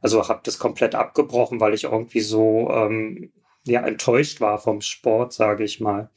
[0.00, 3.32] Also habe das komplett abgebrochen, weil ich irgendwie so ähm,
[3.64, 6.10] ja enttäuscht war vom Sport, sage ich mal.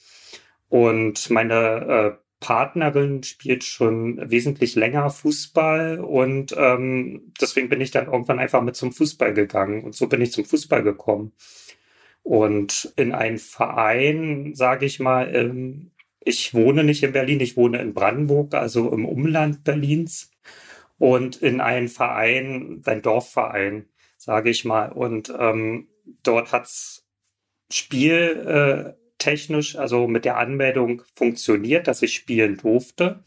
[0.69, 8.07] Und meine äh, Partnerin spielt schon wesentlich länger Fußball und ähm, deswegen bin ich dann
[8.07, 11.33] irgendwann einfach mit zum Fußball gegangen und so bin ich zum Fußball gekommen.
[12.25, 17.79] Und in einen Verein, sage ich mal, ähm, ich wohne nicht in Berlin, ich wohne
[17.79, 20.31] in Brandenburg, also im Umland Berlins
[20.97, 24.91] und in einen Verein, ein Dorfverein, sage ich mal.
[24.91, 25.87] Und ähm,
[26.23, 27.07] dort hat's
[27.71, 33.23] spieltechnisch, also mit der Anmeldung funktioniert, dass ich spielen durfte.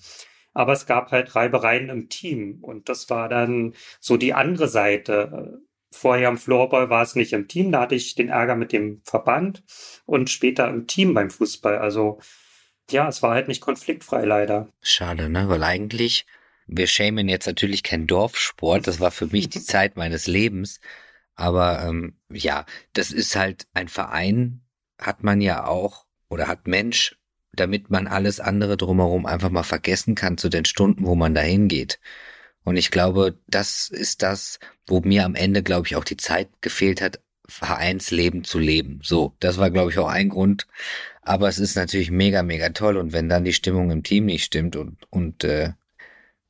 [0.55, 2.59] Aber es gab halt Reibereien im Team.
[2.63, 5.63] Und das war dann so die andere Seite.
[5.91, 9.01] Vorher im Floorball war es nicht im Team, da hatte ich den Ärger mit dem
[9.05, 9.63] Verband
[10.05, 11.79] und später im Team beim Fußball.
[11.79, 12.21] Also
[12.91, 14.69] ja, es war halt nicht konfliktfrei leider.
[14.83, 15.49] Schade, ne?
[15.49, 16.27] Weil eigentlich
[16.69, 20.81] wir schämen jetzt natürlich kein Dorfsport, das war für mich die Zeit meines Lebens.
[21.35, 24.61] Aber ähm, ja, das ist halt ein Verein,
[25.01, 27.17] hat man ja auch oder hat Mensch,
[27.53, 31.69] damit man alles andere drumherum einfach mal vergessen kann zu den Stunden, wo man dahin
[31.69, 32.01] geht.
[32.69, 36.49] Und ich glaube, das ist das, wo mir am Ende, glaube ich, auch die Zeit
[36.61, 39.01] gefehlt hat, Vereinsleben zu leben.
[39.03, 40.67] So, das war, glaube ich, auch ein Grund.
[41.23, 42.99] Aber es ist natürlich mega, mega toll.
[42.99, 45.73] Und wenn dann die Stimmung im Team nicht stimmt und, und äh,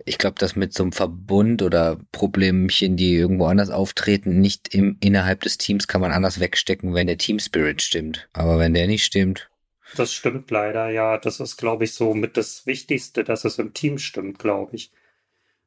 [0.05, 4.97] ich glaube, dass mit so einem Verbund oder Problemchen, die irgendwo anders auftreten, nicht im,
[5.01, 8.29] innerhalb des Teams kann man anders wegstecken, wenn der Team Spirit stimmt.
[8.33, 9.51] Aber wenn der nicht stimmt.
[9.95, 11.17] Das stimmt leider, ja.
[11.19, 14.91] Das ist, glaube ich, so mit das Wichtigste, dass es im Team stimmt, glaube ich.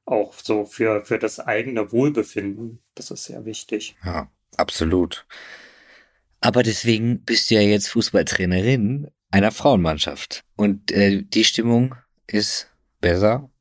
[0.05, 2.81] Auch so für, für das eigene Wohlbefinden.
[2.95, 3.95] Das ist sehr wichtig.
[4.03, 5.25] Ja, absolut.
[6.39, 10.43] Aber deswegen bist du ja jetzt Fußballtrainerin einer Frauenmannschaft.
[10.55, 11.95] Und äh, die Stimmung
[12.27, 13.51] ist besser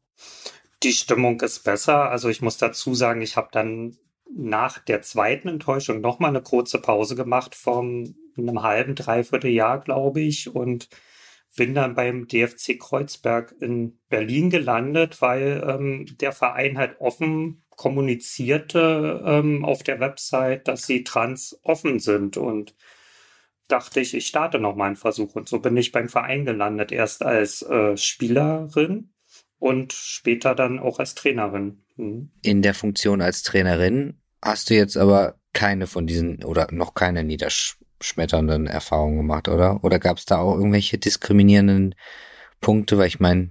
[0.82, 2.10] die Stimmung ist besser.
[2.10, 3.96] Also ich muss dazu sagen, ich habe dann
[4.34, 10.20] nach der zweiten Enttäuschung nochmal eine kurze Pause gemacht von einem halben, dreiviertel Jahr, glaube
[10.20, 10.88] ich, und
[11.56, 19.22] bin dann beim DFC Kreuzberg in Berlin gelandet, weil ähm, der Verein halt offen kommunizierte
[19.24, 22.74] ähm, auf der Website, dass sie trans offen sind und
[23.68, 25.34] dachte ich, ich starte noch mal einen Versuch.
[25.34, 29.12] Und so bin ich beim Verein gelandet, erst als äh, Spielerin
[29.58, 31.84] und später dann auch als Trainerin.
[31.96, 32.30] Mhm.
[32.42, 37.24] In der Funktion als Trainerin hast du jetzt aber keine von diesen oder noch keine
[38.00, 39.82] niederschmetternden Erfahrungen gemacht, oder?
[39.84, 41.94] Oder gab es da auch irgendwelche diskriminierenden
[42.60, 42.98] Punkte?
[42.98, 43.50] Weil ich meine,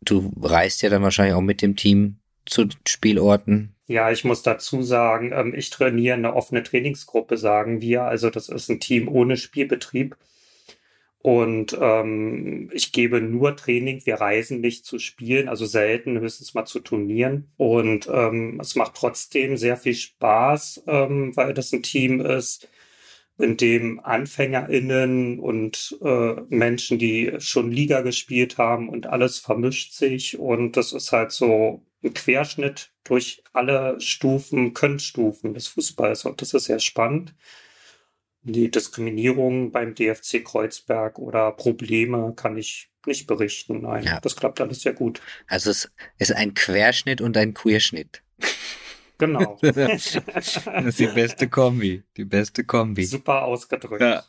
[0.00, 3.74] du reist ja dann wahrscheinlich auch mit dem Team zu Spielorten.
[3.86, 8.02] Ja, ich muss dazu sagen, ähm, ich trainiere eine offene Trainingsgruppe, sagen wir.
[8.02, 10.16] Also das ist ein Team ohne Spielbetrieb.
[11.20, 14.06] Und ähm, ich gebe nur Training.
[14.06, 17.50] Wir reisen nicht zu Spielen, also selten, höchstens mal zu Turnieren.
[17.56, 22.68] Und ähm, es macht trotzdem sehr viel Spaß, ähm, weil das ein Team ist,
[23.38, 30.38] in dem AnfängerInnen und äh, Menschen, die schon Liga gespielt haben und alles vermischt sich.
[30.38, 36.24] Und das ist halt so ein Querschnitt durch alle Stufen, Könnstufen des Fußballs.
[36.24, 37.34] Und das ist sehr spannend.
[38.42, 43.82] Die Diskriminierung beim DFC Kreuzberg oder Probleme kann ich nicht berichten.
[43.82, 44.20] Nein, ja.
[44.20, 45.20] das klappt alles sehr gut.
[45.46, 48.22] Also es ist ein Querschnitt und ein Queerschnitt.
[49.18, 49.58] Genau.
[49.62, 52.04] das ist die beste Kombi.
[52.16, 53.04] Die beste Kombi.
[53.04, 54.00] Super ausgedrückt.
[54.00, 54.24] Ja.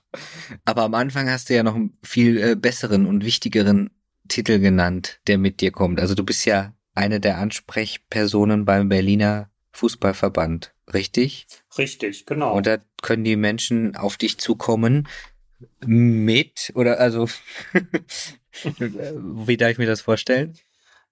[0.66, 3.92] Aber am Anfang hast du ja noch einen viel äh, besseren und wichtigeren
[4.28, 6.00] Titel genannt, der mit dir kommt.
[6.00, 11.48] Also du bist ja eine der Ansprechpersonen beim Berliner Fußballverband, richtig?
[11.78, 12.56] Richtig, genau.
[12.56, 15.08] Und da können die Menschen auf dich zukommen
[15.86, 17.28] mit oder also
[18.64, 20.58] wie darf ich mir das vorstellen?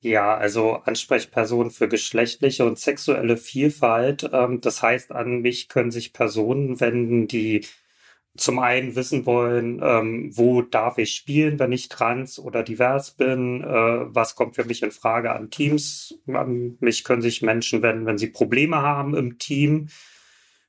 [0.02, 4.30] Ja, also Ansprechperson für geschlechtliche und sexuelle Vielfalt.
[4.32, 7.66] Ähm, das heißt, an mich können sich Personen wenden, die
[8.38, 13.64] zum einen wissen wollen, ähm, wo darf ich spielen, wenn ich trans oder divers bin,
[13.64, 16.20] äh, was kommt für mich in Frage an Teams.
[16.28, 19.90] An mich können sich Menschen wenden, wenn sie Probleme haben im Team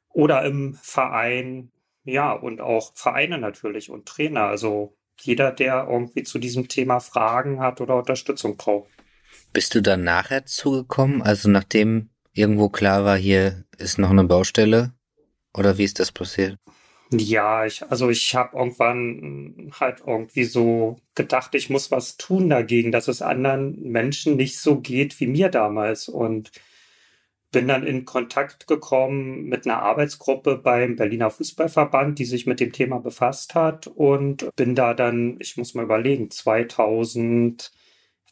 [0.08, 1.70] oder im Verein.
[2.04, 4.44] Ja, und auch Vereine natürlich und Trainer.
[4.46, 8.88] Also jeder, der irgendwie zu diesem Thema Fragen hat oder Unterstützung braucht.
[9.52, 11.22] Bist du dann nachher zugekommen?
[11.22, 14.92] Also nachdem irgendwo klar war, hier ist noch eine Baustelle?
[15.56, 16.58] Oder wie ist das passiert?
[17.10, 22.92] Ja, ich, also ich habe irgendwann halt irgendwie so gedacht, ich muss was tun dagegen,
[22.92, 26.08] dass es anderen Menschen nicht so geht wie mir damals.
[26.08, 26.50] Und
[27.50, 32.72] bin dann in Kontakt gekommen mit einer Arbeitsgruppe beim Berliner Fußballverband, die sich mit dem
[32.72, 36.30] Thema befasst hat und bin da dann, ich muss mal überlegen,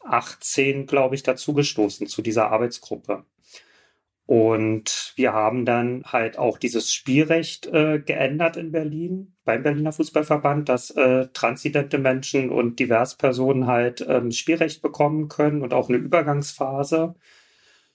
[0.07, 3.25] 2018, glaube ich, dazugestoßen zu dieser Arbeitsgruppe.
[4.25, 10.67] Und wir haben dann halt auch dieses Spielrecht äh, geändert in Berlin, beim Berliner Fußballverband,
[10.67, 17.15] dass äh, transidente Menschen und Diverspersonen halt ähm, Spielrecht bekommen können und auch eine Übergangsphase.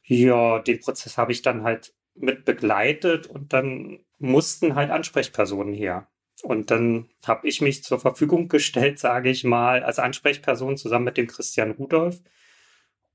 [0.05, 6.09] Ja, den Prozess habe ich dann halt mit begleitet und dann mussten halt Ansprechpersonen her.
[6.43, 11.17] Und dann habe ich mich zur Verfügung gestellt, sage ich mal, als Ansprechperson zusammen mit
[11.17, 12.21] dem Christian Rudolf.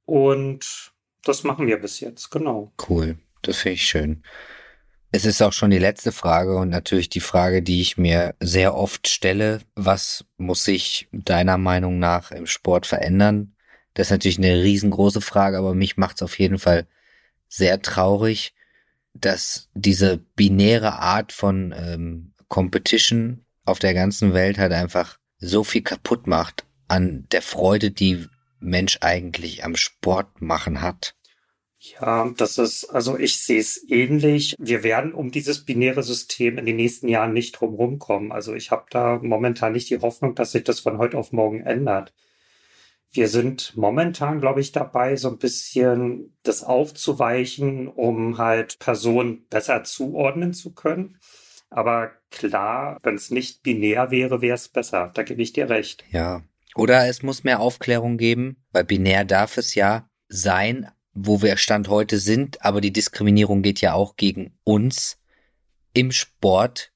[0.05, 2.71] Und das machen wir bis jetzt, genau.
[2.87, 4.23] Cool, das finde ich schön.
[5.11, 8.75] Es ist auch schon die letzte Frage und natürlich die Frage, die ich mir sehr
[8.75, 9.59] oft stelle.
[9.75, 13.55] Was muss sich deiner Meinung nach im Sport verändern?
[13.93, 16.87] Das ist natürlich eine riesengroße Frage, aber mich macht es auf jeden Fall
[17.47, 18.53] sehr traurig,
[19.13, 25.81] dass diese binäre Art von ähm, Competition auf der ganzen Welt halt einfach so viel
[25.81, 28.25] kaputt macht an der Freude, die
[28.59, 31.13] Mensch eigentlich am Sport machen hat.
[31.79, 34.55] Ja, das ist, also ich sehe es ähnlich.
[34.57, 38.31] Wir werden um dieses binäre System in den nächsten Jahren nicht drum kommen.
[38.31, 41.61] Also ich habe da momentan nicht die Hoffnung, dass sich das von heute auf morgen
[41.61, 42.13] ändert.
[43.11, 49.83] Wir sind momentan, glaube ich, dabei, so ein bisschen das aufzuweichen, um halt Personen besser
[49.83, 51.17] zuordnen zu können.
[51.69, 55.11] Aber klar, wenn es nicht binär wäre, wäre es besser.
[55.13, 56.05] Da gebe ich dir recht.
[56.11, 56.43] Ja.
[56.75, 61.89] Oder es muss mehr Aufklärung geben, weil binär darf es ja sein, wo wir Stand
[61.89, 65.19] heute sind, aber die Diskriminierung geht ja auch gegen uns
[65.93, 66.93] im Sport.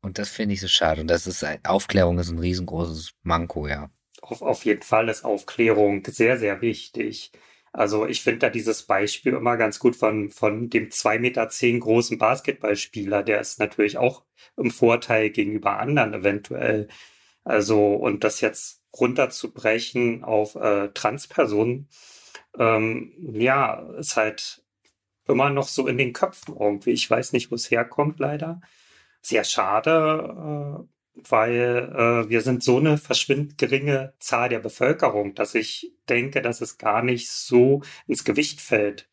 [0.00, 1.00] Und das finde ich so schade.
[1.00, 3.90] Und das ist Aufklärung ist ein riesengroßes Manko, ja.
[4.22, 7.32] Auf, auf jeden Fall ist Aufklärung sehr, sehr wichtig.
[7.76, 11.78] Also ich finde da dieses Beispiel immer ganz gut von, von dem zwei Meter zehn
[11.80, 13.22] großen Basketballspieler.
[13.22, 14.24] Der ist natürlich auch
[14.56, 16.88] im Vorteil gegenüber anderen eventuell.
[17.44, 21.90] Also und das jetzt runterzubrechen auf äh, Transpersonen,
[22.58, 24.64] ähm, ja, ist halt
[25.28, 26.92] immer noch so in den Köpfen irgendwie.
[26.92, 28.62] Ich weiß nicht, wo es herkommt, leider.
[29.20, 30.95] Sehr schade, äh,
[31.28, 36.60] weil äh, wir sind so eine verschwindend geringe Zahl der Bevölkerung, dass ich denke, dass
[36.60, 39.08] es gar nicht so ins Gewicht fällt.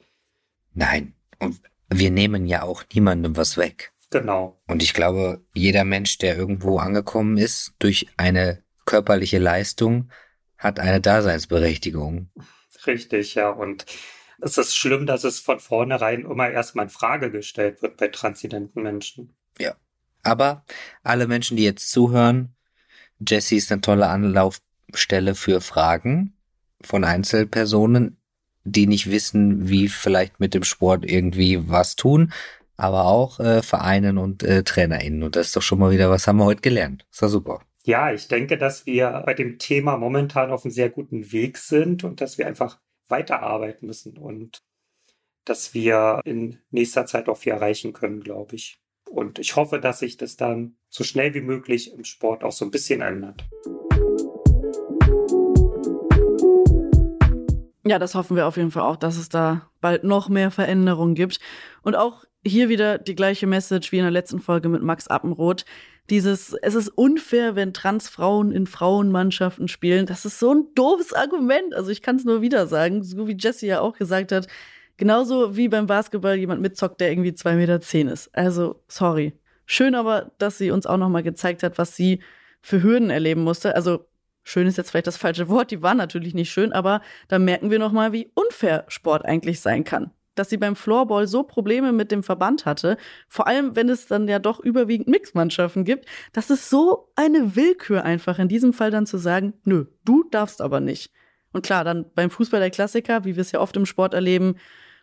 [0.73, 3.93] Nein, und wir nehmen ja auch niemandem was weg.
[4.09, 4.61] Genau.
[4.67, 10.11] Und ich glaube, jeder Mensch, der irgendwo angekommen ist, durch eine körperliche Leistung,
[10.57, 12.29] hat eine Daseinsberechtigung.
[12.85, 13.49] Richtig, ja.
[13.49, 13.85] Und
[14.39, 18.83] es ist schlimm, dass es von vornherein immer erstmal in Frage gestellt wird bei transzendenten
[18.83, 19.35] Menschen.
[19.57, 19.75] Ja.
[20.23, 20.65] Aber
[21.03, 22.55] alle Menschen, die jetzt zuhören,
[23.25, 26.33] Jessie ist eine tolle Anlaufstelle für Fragen
[26.81, 28.17] von Einzelpersonen,
[28.63, 32.31] die nicht wissen, wie vielleicht mit dem Sport irgendwie was tun,
[32.77, 35.23] aber auch äh, Vereinen und äh, TrainerInnen.
[35.23, 37.05] Und das ist doch schon mal wieder, was haben wir heute gelernt.
[37.11, 37.61] Ist doch super.
[37.83, 42.05] Ja, ich denke, dass wir bei dem Thema momentan auf einem sehr guten Weg sind
[42.05, 44.63] und dass wir einfach weiterarbeiten müssen und
[45.43, 48.79] dass wir in nächster Zeit auch viel erreichen können, glaube ich.
[49.13, 52.65] Und ich hoffe, dass sich das dann so schnell wie möglich im Sport auch so
[52.65, 53.45] ein bisschen ändert.
[57.85, 61.13] Ja, das hoffen wir auf jeden Fall auch, dass es da bald noch mehr Veränderungen
[61.13, 61.39] gibt.
[61.83, 65.63] Und auch hier wieder die gleiche Message wie in der letzten Folge mit Max Appenroth.
[66.09, 70.07] Dieses, es ist unfair, wenn Transfrauen in Frauenmannschaften spielen.
[70.07, 71.75] Das ist so ein doofes Argument.
[71.75, 74.47] Also ich kann es nur wieder sagen, so wie Jesse ja auch gesagt hat.
[74.97, 78.29] Genauso wie beim Basketball jemand mitzockt, der irgendwie zwei Meter zehn ist.
[78.35, 79.33] Also, sorry.
[79.65, 82.21] Schön aber, dass sie uns auch nochmal gezeigt hat, was sie
[82.61, 83.75] für Hürden erleben musste.
[83.75, 84.05] Also,
[84.43, 87.71] schön ist jetzt vielleicht das falsche Wort, die waren natürlich nicht schön, aber da merken
[87.71, 92.11] wir nochmal, wie unfair Sport eigentlich sein kann dass sie beim Floorball so Probleme mit
[92.11, 96.69] dem Verband hatte, vor allem wenn es dann ja doch überwiegend Mixmannschaften gibt, das ist
[96.69, 101.11] so eine Willkür einfach in diesem Fall dann zu sagen, nö, du darfst aber nicht.
[101.53, 104.55] Und klar, dann beim Fußball der Klassiker, wie wir es ja oft im Sport erleben,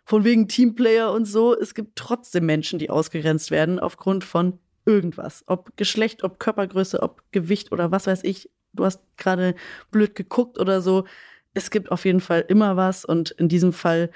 [0.05, 5.43] von wegen Teamplayer und so, es gibt trotzdem Menschen, die ausgegrenzt werden aufgrund von irgendwas.
[5.47, 8.49] Ob Geschlecht, ob Körpergröße, ob Gewicht oder was weiß ich.
[8.73, 9.55] Du hast gerade
[9.91, 11.05] blöd geguckt oder so.
[11.53, 14.11] Es gibt auf jeden Fall immer was und in diesem Fall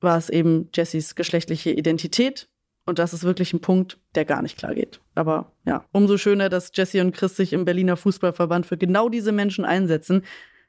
[0.00, 2.48] war es eben Jessys geschlechtliche Identität.
[2.84, 5.00] Und das ist wirklich ein Punkt, der gar nicht klar geht.
[5.14, 9.30] Aber ja, umso schöner, dass Jessie und Chris sich im Berliner Fußballverband für genau diese
[9.30, 10.24] Menschen einsetzen.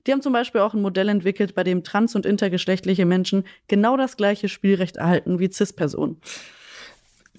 [0.06, 3.98] Die haben zum Beispiel auch ein Modell entwickelt, bei dem trans- und intergeschlechtliche Menschen genau
[3.98, 6.18] das gleiche Spielrecht erhalten wie Cis-Personen.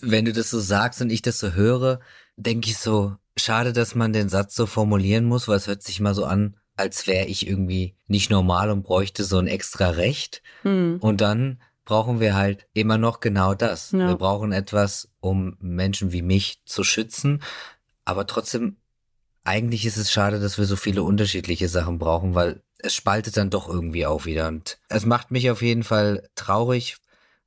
[0.00, 2.00] Wenn du das so sagst und ich das so höre,
[2.36, 6.00] denke ich so, schade, dass man den Satz so formulieren muss, weil es hört sich
[6.00, 10.42] mal so an, als wäre ich irgendwie nicht normal und bräuchte so ein extra Recht.
[10.62, 10.98] Hm.
[11.00, 13.92] Und dann brauchen wir halt immer noch genau das.
[13.92, 14.08] Ja.
[14.08, 17.42] Wir brauchen etwas, um Menschen wie mich zu schützen.
[18.04, 18.76] Aber trotzdem,
[19.44, 23.50] eigentlich ist es schade, dass wir so viele unterschiedliche Sachen brauchen, weil es spaltet dann
[23.50, 24.48] doch irgendwie auch wieder.
[24.48, 26.96] Und es macht mich auf jeden Fall traurig.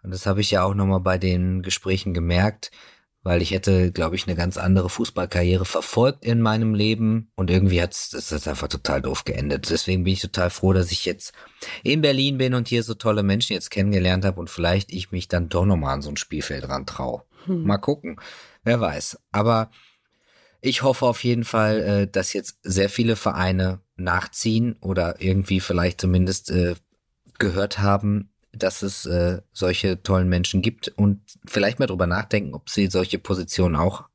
[0.03, 2.71] Und das habe ich ja auch nochmal bei den Gesprächen gemerkt,
[3.23, 7.81] weil ich hätte, glaube ich, eine ganz andere Fußballkarriere verfolgt in meinem Leben und irgendwie
[7.81, 9.69] hat es einfach total doof geendet.
[9.69, 11.33] Deswegen bin ich total froh, dass ich jetzt
[11.83, 15.27] in Berlin bin und hier so tolle Menschen jetzt kennengelernt habe und vielleicht ich mich
[15.27, 17.23] dann doch nochmal an so ein Spielfeld ran traue.
[17.45, 17.63] Hm.
[17.63, 18.21] Mal gucken,
[18.63, 19.19] wer weiß.
[19.31, 19.71] Aber
[20.62, 26.02] ich hoffe auf jeden Fall, äh, dass jetzt sehr viele Vereine nachziehen oder irgendwie vielleicht
[26.02, 26.76] zumindest äh,
[27.38, 32.70] gehört haben, dass es äh, solche tollen Menschen gibt und vielleicht mal drüber nachdenken, ob
[32.70, 34.06] sie solche Positionen auch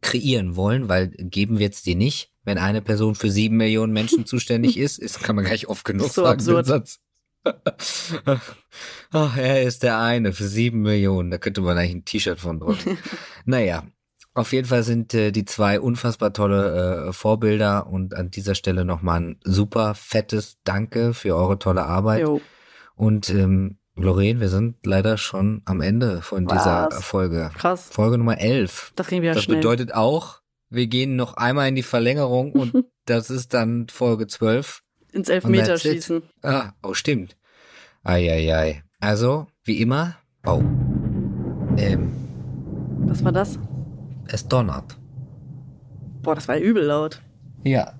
[0.00, 2.30] kreieren wollen, weil geben wir jetzt die nicht.
[2.44, 5.84] Wenn eine Person für sieben Millionen Menschen zuständig ist, ist kann man gar nicht oft
[5.84, 6.40] genug so sagen.
[6.40, 6.66] Absurd.
[6.66, 7.00] Satz.
[9.10, 11.30] Ach, er ist der eine für sieben Millionen.
[11.30, 12.98] Da könnte man eigentlich ein T-Shirt von drücken.
[13.44, 13.84] naja,
[14.34, 18.84] auf jeden Fall sind äh, die zwei unfassbar tolle äh, Vorbilder und an dieser Stelle
[18.84, 22.22] nochmal ein super fettes Danke für eure tolle Arbeit.
[22.22, 22.40] Jo.
[22.94, 26.58] Und ähm, Lorraine, wir sind leider schon am Ende von Was?
[26.58, 27.50] dieser Folge.
[27.54, 27.90] Krass.
[27.90, 28.92] Folge Nummer 11.
[28.96, 29.58] Das ging wieder Das schnell.
[29.58, 30.40] bedeutet auch,
[30.70, 32.72] wir gehen noch einmal in die Verlängerung und
[33.04, 34.82] das ist dann Folge 12.
[35.12, 36.22] Ins Elfmeterschießen.
[36.40, 37.36] Ah, oh, stimmt.
[38.02, 38.82] Eieiei.
[38.98, 40.16] Also, wie immer.
[40.46, 40.62] Oh.
[41.76, 42.12] Ähm.
[43.06, 43.58] Was war das?
[44.32, 44.96] Es donnert.
[46.22, 47.20] Boah, das war übel laut.
[47.64, 47.98] Ja.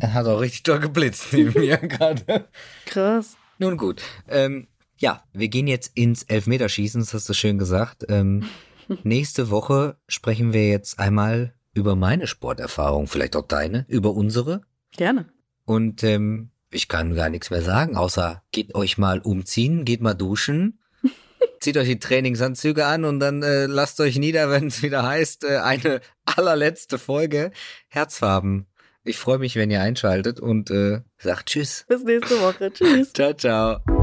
[0.00, 2.48] Er hat auch richtig doll geblitzt neben mir gerade.
[2.86, 3.36] Krass.
[3.58, 4.02] Nun gut.
[4.26, 4.66] Ähm,
[4.98, 8.04] ja, wir gehen jetzt ins Elfmeterschießen, das hast du schön gesagt.
[8.08, 8.46] Ähm,
[9.04, 14.62] nächste Woche sprechen wir jetzt einmal über meine Sporterfahrung, vielleicht auch deine, über unsere.
[14.90, 15.26] Gerne.
[15.66, 20.14] Und ähm, ich kann gar nichts mehr sagen, außer geht euch mal umziehen, geht mal
[20.14, 20.79] duschen,
[21.60, 25.44] zieht euch die Trainingsanzüge an und dann äh, lasst euch nieder, wenn es wieder heißt,
[25.44, 27.52] äh, eine allerletzte Folge
[27.88, 28.66] Herzfarben
[29.02, 31.84] ich freue mich, wenn ihr einschaltet und äh, sagt Tschüss.
[31.88, 32.70] Bis nächste Woche.
[32.72, 33.12] Tschüss.
[33.14, 33.99] ciao, ciao.